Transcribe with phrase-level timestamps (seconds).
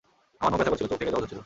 [0.45, 1.39] আমার মুখ ব্যথা করছিল, চোখ থেকে জল ঝরছিল।